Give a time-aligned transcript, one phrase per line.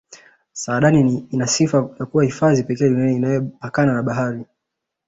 [0.53, 4.45] saadani ina sifa ya kuwa hifadhi pekee duniani inayopakana na bahari